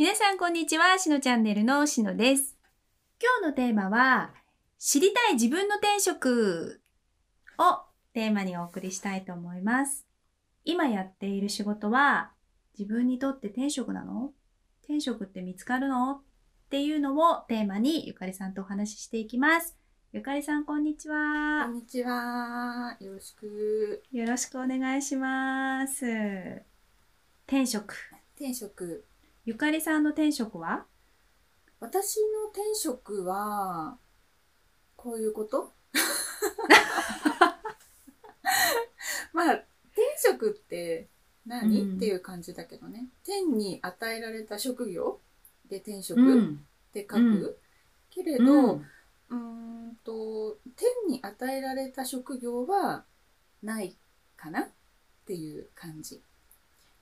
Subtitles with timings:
[0.00, 2.56] 皆さんこんにちは、しのチャンネルのしのです。
[3.20, 4.32] 今日のテーマは、
[4.78, 6.80] 知りたい自分の転職
[7.58, 7.82] を
[8.14, 10.06] テーマにお送りしたいと思います。
[10.64, 12.30] 今やっている仕事は、
[12.78, 14.32] 自分にとって転職なの？
[14.84, 16.12] 転職って見つかるの？
[16.12, 16.22] っ
[16.70, 19.76] ていうのをテーマにゆかりさんとお話ししていきます。
[20.14, 21.74] ゆかりさんこんにちこはん。
[21.74, 22.96] にちは。
[23.00, 24.02] よろしく。
[24.12, 26.06] よろしくお願いします。
[27.46, 27.94] 転職。
[28.38, 29.04] 転職。
[29.46, 30.84] ゆかりさんの転職は？
[31.80, 33.96] 私の転職は、
[34.96, 35.72] こういうこと？
[39.32, 39.66] まあ、転
[40.18, 41.08] 職って
[41.46, 41.96] 何、うん。
[41.96, 43.06] っていう感じだけどね。
[43.24, 45.20] 天に与えられた職業
[45.70, 46.66] で転職うん。
[46.90, 47.18] って書く？
[47.18, 47.56] うん。
[48.10, 48.86] けれど、うん。
[49.30, 49.34] うー
[49.92, 53.06] んと天に与えられた職業は
[53.62, 53.96] ない
[54.36, 54.68] かなっ
[55.24, 56.20] ていう感じ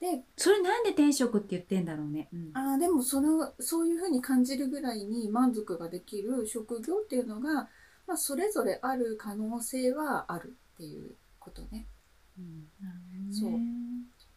[0.00, 2.28] でそれなんで転職って言ってんだろうね。
[2.32, 2.50] うん。
[2.54, 7.68] あーでもそのそういうふうに感じるぐらいに満足ができる職業っていうのが、
[8.06, 11.86] まあ、それぞれある可能性はあるっていうことね。
[13.32, 13.50] そう。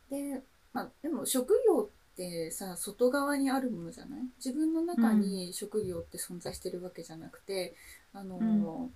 [0.09, 0.42] で,、
[0.73, 4.20] まあ、でも職業ってさ外側にあるものじゃない？
[4.38, 7.75] 自分の中に職業って存在してるわけじゃなくて、
[8.14, 8.92] あのーうん。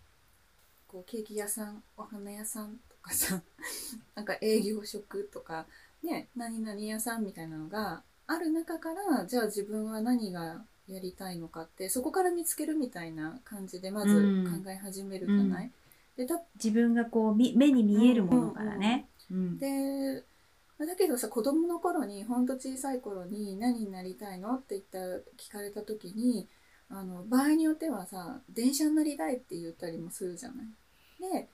[0.87, 3.41] こうケーキ屋さんお花屋さんとかさ
[4.15, 5.65] なんか営業職とか
[6.05, 14.63] ね何々屋さんみたいなのがある中からじゃあ自分は何がやりたいのかってそこから見つけるみたいな感じでまずうん。
[14.63, 15.71] 考え始めるじゃない、
[16.15, 19.07] でだ自分がこうみ目に見えるものからね。
[19.31, 19.57] うん。
[19.57, 20.23] で
[20.77, 24.99] まあだけどさ子供の頃にほんと小さい頃に何になりたいのって言った
[25.43, 26.47] 聞かれた時に
[26.89, 31.41] あの場合によってはさ電車になりたいって言ったりもするじゃない？
[31.41, 31.47] で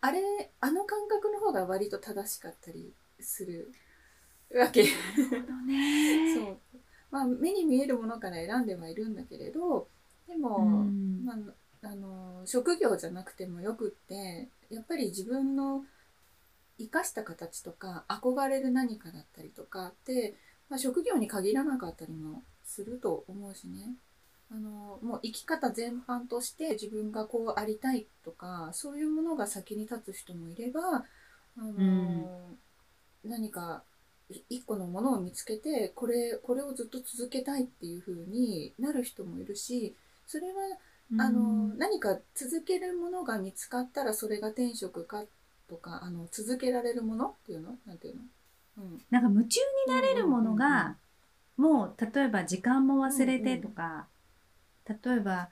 [0.00, 0.20] あれ
[0.60, 3.70] あの感覚の方が割と正しかったりする
[4.58, 4.82] わけ。
[4.82, 6.34] なるほどね。
[6.34, 6.58] そう
[7.14, 9.86] まあ目に見えるものから選んではいるんだけれど
[10.26, 15.84] でも、うんまあ、あの職業じゃなくてもよくってやっぱり自分の
[16.76, 20.34] 生かした形とか憧れる何かだったりとかって、
[20.68, 23.94] まあ、職業に限らなかったりもすると思うしね
[24.50, 31.04] あのもう生き方全般として自分がこうありたいとかそういうものが先に立つ人もいれば
[31.56, 32.56] あの、
[33.24, 33.93] 何かい
[34.48, 39.94] 一個のものを見つけてこれこれをずっと続けたいっていう風になる人もいるし
[40.26, 40.54] それは
[41.18, 45.24] あの何か続けるものが見つかったらそれが転職か
[45.68, 47.76] とかあの続けられるものっていうの？
[47.86, 48.22] なんていうの、
[48.78, 50.96] うん、なんか夢中になれるものうんうんうんが、
[51.56, 54.06] もう例えば時間も忘れてとか、
[54.88, 55.48] 例えば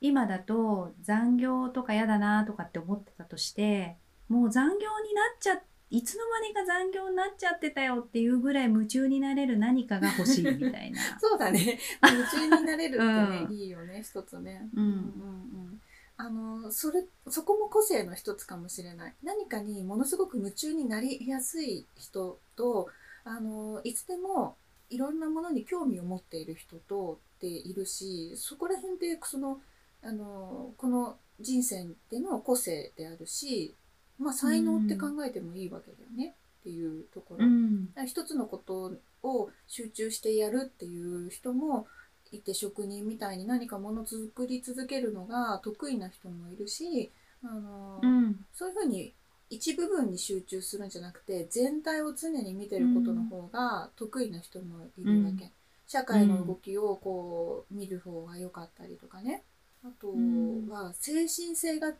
[0.00, 3.96] 今だと残業とか嫌だなとかって思ってたとして
[4.28, 5.54] もう残業になっちゃ
[5.90, 11.00] いつの間にか残業になっちゃってたよっていうぐらい夢中になれる何かが欲しいみたいな。
[11.18, 14.68] そうだね夢中になれるってね、う んいいよね一つね。
[14.74, 15.80] うんうんうん
[16.20, 22.88] あのそれそこも個性の一つかもしれない何かにものすごく夢中になりやすい人と
[23.22, 24.56] あのいつでも
[24.90, 29.60] いろんなものに興味を持っている人とっているしそこら辺でその
[30.02, 33.76] あのこの人生での個性であるし、
[34.18, 37.46] まあ、才能って考えてもいいわけだよね、っていうところ。
[37.46, 37.88] うん。
[38.06, 38.92] 一つのこと
[39.22, 41.86] を集中してやるっていう人も
[42.30, 47.10] いて職人みたいに何かもの作り続けるのが得意な人もいるし
[47.42, 48.44] あの、うん。
[48.52, 49.14] そういうふうに
[49.50, 55.50] 一部分に集中するんじゃなくて全体を常に見てることの方が得意な人もいるわけ、うん。
[55.86, 59.42] 社会の動きをこう見る方が良かったりとかね。
[59.82, 60.68] あとん。
[60.68, 61.94] は精神性が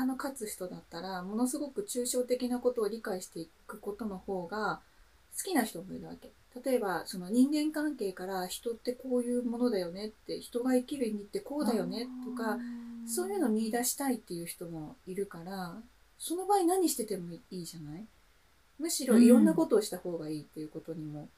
[0.00, 4.80] あの勝つ人だったらものすごく抽象的なことを理解していくことの方が
[5.36, 6.30] 好きな人もいるわけ。
[6.64, 12.58] 例えばその人間関係から人ってこういうものだよねって人が生きる意味ってこうだよねとか
[13.06, 15.76] そういうのを見出したいっていう人もいるから
[16.18, 18.04] その場合何しててもいいじゃない？
[18.78, 21.28] むしろいろんなことをした方がいいっていうことにも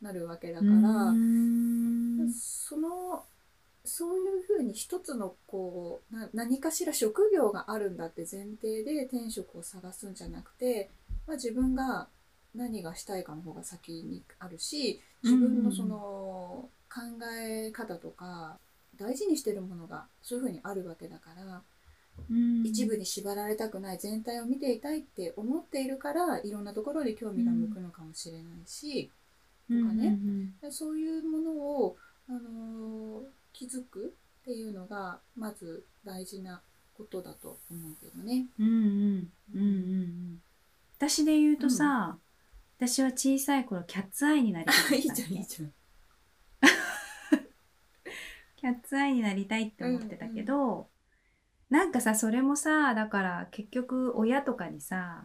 [0.00, 2.32] なるわけだから、うん。
[2.32, 3.24] その
[3.84, 10.90] そういうふうに一つのこうな何かしら職業があるんだって前提で転職を探すんじゃなくて、
[11.26, 12.08] まあ、自分が
[12.54, 17.00] 何がしたいかの方が先にあるし自分のその考
[17.38, 18.56] え方とか
[18.96, 21.62] 大事にしてるものがそういうふうにあるわけだから、
[22.30, 22.64] うん。
[22.64, 29.10] 一部に縛られたくない全体を見ていたいって思っているからいろんなところに興味が向くのかもしれないし、
[29.68, 30.18] とかね。
[30.62, 31.96] でそういうものを、
[32.28, 32.73] あのー
[33.66, 36.60] 気づくっていうのがまず大事な
[36.96, 38.46] ことだと思うけどね。
[38.58, 40.42] うんうんうんうんうん
[40.96, 42.16] 私で言うとさ、
[42.78, 45.72] 私は小さい頃キャッツアイになりたいいじゃんいいじゃん。
[48.56, 50.88] キャッツアイになりたいって思ってたけど、
[51.68, 55.24] なんかさそれもさだから結局親とかにさ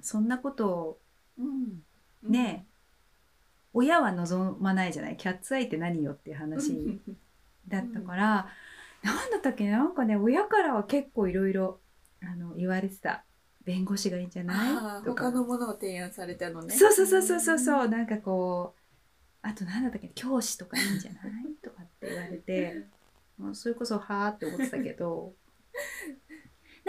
[0.00, 0.98] そんなことを
[1.38, 1.82] うん
[2.22, 2.66] ね、
[3.72, 7.00] 親は望まないじゃないキャッツアイって何よっていう話
[7.70, 8.48] だったから、
[9.02, 11.80] なんだったっけなんかね親からは結構いろいろ
[12.56, 13.24] 言われてた。
[13.64, 15.04] 弁護士がいいんじゃあない？
[15.04, 15.24] とか。
[15.28, 16.74] ー他のものを提案されたのね。
[16.74, 17.88] そうそうそうそうそうそう。
[17.88, 18.80] なんかこう
[19.42, 21.54] あと何だったっけ教師とかいいんじゃない？
[21.62, 22.84] とかって言われて
[23.38, 25.32] もうそれこそはあって思ってたけど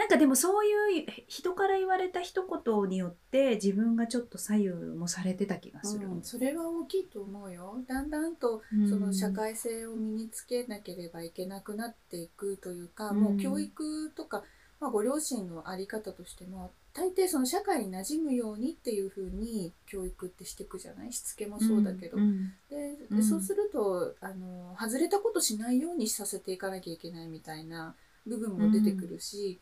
[0.02, 6.08] なんかでもそういう人から言われた一言によって自分がちょっと左右もされてた気がする。
[6.08, 7.76] うん、それは大きいと思うよ。
[7.86, 8.90] だんだんとうん。
[8.90, 13.20] その社会性を身につけなければいけなくなっていくというか、うん。
[13.20, 14.42] もう教育とか、
[14.80, 21.12] まあ、ご両親の在り方としても大抵その社会に馴染むようにっていうふうに教育ってしていくじゃない？
[21.12, 22.48] しつけもそうだけど、ん。
[22.68, 23.22] ででうん。
[23.22, 27.94] そうするとあの外れたことしないようにさせていかなきゃいけないみたいな
[28.26, 29.60] 部分も出てくるし、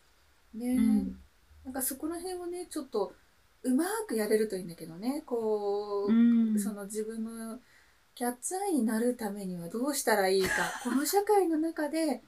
[0.55, 1.17] で、うん。
[1.65, 3.13] なんかそこら辺をねちょっと
[3.63, 5.23] うまくやれるといいんだけどね。
[5.27, 6.15] こう、う
[6.55, 6.59] ん。
[6.59, 7.59] その自分の
[8.15, 10.49] キャッツアイになるためにはどうしたらいいか。
[10.85, 12.23] この社会の中で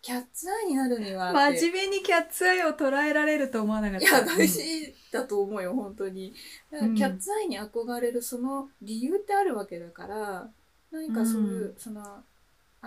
[0.00, 4.06] キャッツアイになるには真面目にキャッツアイを捉えられると思わなかった。
[4.06, 6.32] いや大事だと思うよ本当に。
[6.70, 6.96] だからうん。
[6.96, 10.50] キャッツアイに憧れるその理由ってあるわけだから
[10.92, 11.74] 何かそういう、うん。
[11.76, 12.24] その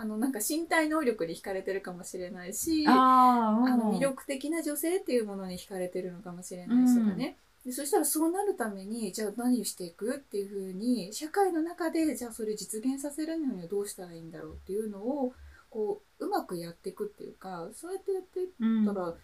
[0.00, 7.36] あのなんか身体能力に惹かれてるかもしれないしあーあのうん魅力的な女性っていうものに惹かれてるのかもしれないしとかね、
[7.66, 15.34] でそしたらそうなるためにじゃあ何をしていくっていうふうに社会の中でじゃあそれ実現させるにはどうしたらいいんだろうっていうのを
[15.68, 19.14] こううまくやっていくっていうかそうやってやっていっうんたら、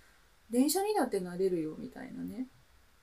[0.50, 2.46] 電車にだってなれるよみたいなね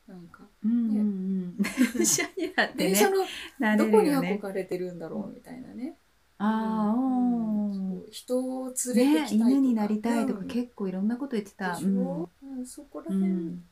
[0.08, 1.58] なんかうんうんうん。
[1.96, 2.90] 電車にだってね。
[2.90, 3.25] 電車の
[3.58, 4.12] などこに。
[4.12, 5.98] 憧れてるんだろうみたいなね。
[6.45, 8.04] ああ、うん。
[8.12, 10.48] 人を連れねてきたいとか、犬になりたいとかうん。
[10.48, 11.74] 結構いろんなこと言ってた。
[11.75, 12.66] でしょ、うん。
[12.66, 13.63] そこらう辺ん。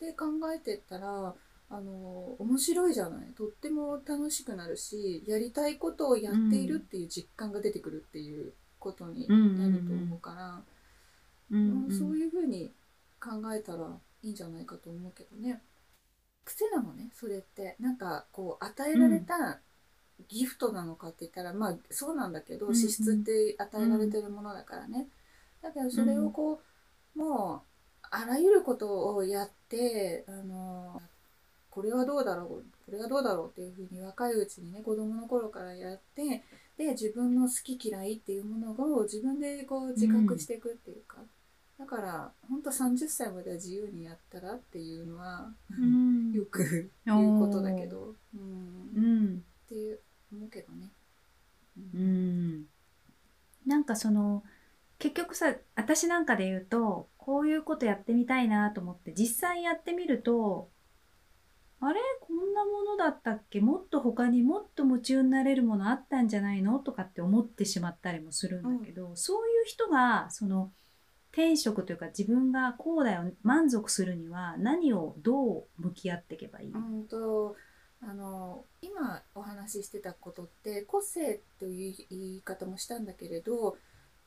[0.00, 1.34] で考えてったら
[1.72, 3.26] あの面白いじゃない。
[3.36, 10.62] とっても楽しくなるしやりたいことをやっているっていう実感が出てくるっていうことになると思うから、
[11.50, 11.84] うん。
[11.84, 12.72] うんそういうふうに
[13.20, 15.62] 考えたらいいんじゃないかと思うけどね。
[16.44, 17.76] 癖なのねそれって。
[17.78, 19.60] なんかこう与えられた
[20.28, 22.76] ギフトなのかって言ったら、まあそうなんだけどうんうん。
[22.76, 25.08] 資質って与えられてるものだからね、
[25.62, 26.60] だけどそれをこ
[27.16, 31.00] う、もうあらゆることをやってあの
[31.70, 32.48] これはどうだろう
[32.86, 36.42] これはどうだろうっていうふうに若いうちにね子供の頃からやって
[36.76, 41.18] で自分の好き嫌いっていうものを自分でこう自覚していくっていうか、
[41.80, 46.32] だから本当30歳までは自由にやったらっていうのは、うん。
[46.32, 48.90] よく言うことだけど、うん。
[48.96, 49.44] うん。
[49.64, 49.98] っていう
[50.32, 50.90] 思うけどね。
[51.76, 52.48] ううん。
[52.60, 52.64] ん
[53.66, 54.42] なんかその
[54.98, 60.68] 結局さ私なんかで言うとこういうことやってみたいなと思って実際やってみると
[61.82, 62.00] あれ？
[62.20, 63.60] こんなものだったっけ？
[63.60, 66.78] もっと他にもっと夢中になれるものあったんじゃないの？
[66.78, 70.70] とかって思ってしまったりもするんだけど、そういう人がその
[71.32, 77.56] 転職というか自分がこうだよ満足するには何をどう向き合っていけばいい、うんと
[78.02, 83.76] あの今お話ししてたことって個性という言い方もしたんだけれど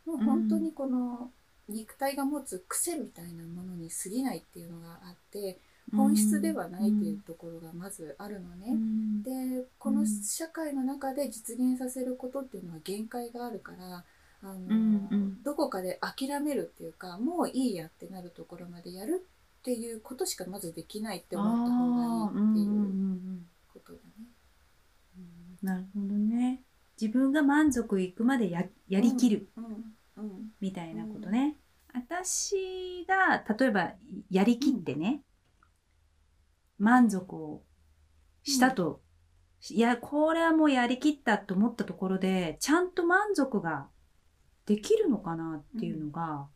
[0.06, 1.32] もう本当にこの
[1.70, 5.58] 肉体が持つ癖みたいなものに過ぎないっていうのがあって
[5.96, 8.68] 本質ではないっていうところがまずあるのね。
[8.70, 9.24] うん。
[9.24, 14.03] でこの社会の中で実現させることっていうのは限界があるから
[14.42, 15.44] あの、うんうん。
[15.44, 19.25] どこかで諦めるっていうかもういいやってなるところまでやる
[19.60, 24.25] っていうことしかまずできないって思った方がいいっていうんうんううんことだね。
[25.62, 26.62] なるほどね
[27.04, 29.50] 自分が満足いくまでややりきる。
[30.62, 31.58] みたいなことね、
[31.94, 33.92] 私が例えば
[34.30, 35.22] やりきってね、
[36.78, 37.62] 満足を
[38.44, 39.02] したと、
[39.70, 43.88] いやこれはもうやりきったと思ったところでちゃんと満足が
[44.66, 46.48] できるのかなっていうのが、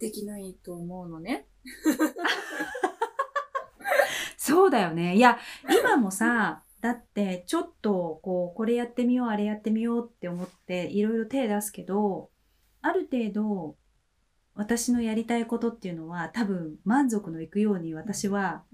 [0.00, 1.46] できないと思うのね。
[4.36, 5.14] そうだよね。
[5.14, 12.30] いや、今もさ、だってちょっとこう、これやってみよう、あれやってみようって思っていろいろ手出すけど、
[12.82, 13.76] ある程度
[14.54, 18.64] 私のやりたいことっていうのは多分満足のいくように私は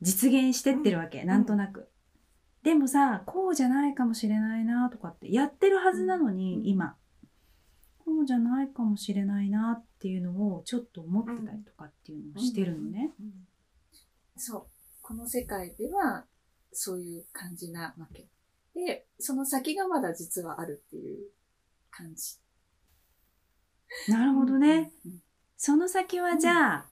[0.00, 1.88] 実現してってるわけ、んなんとなく。
[2.62, 6.96] でもさ、こうじゃないかもしれないなとかってやってるはずなのに、うん今。
[8.04, 13.12] こうじゃないかもしれないなっていうのをちょっと思ってたりとかっていうのをしてるのね。
[13.20, 13.32] うん。
[14.36, 14.66] そう。
[15.00, 16.24] この世界では
[16.72, 18.28] そういう感じなわけ。
[18.74, 21.30] で、その先がまだ実はあるっていう
[21.90, 22.38] 感じ。
[24.08, 24.92] なるほどね。
[25.04, 25.22] うん。
[25.56, 26.90] その先はじゃあ、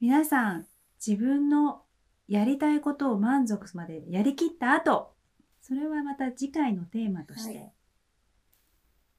[0.00, 0.66] 皆さん
[1.04, 1.82] 自分の
[2.28, 5.14] やりたいことを満足までやりきった後、
[5.60, 7.72] それはまた次回のテーマとして、はい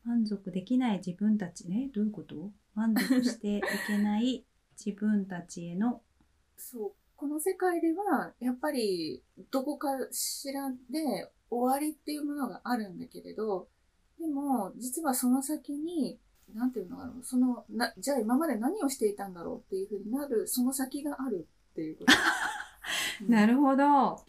[0.06, 2.52] 満足できない自分たちね、どういうこと？
[2.76, 4.46] 満足していけない
[4.78, 6.02] 自分たちへの、
[6.58, 6.92] そう。
[7.16, 13.68] この世界では、やっぱり、どこかしらで終わりっていうものがあるんだけれど、
[14.20, 16.20] でも、実はその先に、
[16.54, 22.14] なんていうのかな、その、な、じゃあ今まで何をしていたんだろうっていうふうになる、その先があるっていうこと。
[23.22, 24.24] うんなるほど。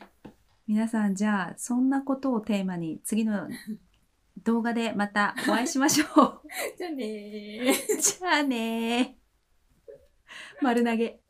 [0.67, 3.49] 皆さんじゃあそんなことをテーマに次の
[4.45, 6.43] 動画でまたお会いしましょう。
[6.79, 8.00] じゃあねー。
[8.00, 10.62] じゃあねー。
[10.62, 11.21] 丸投げ。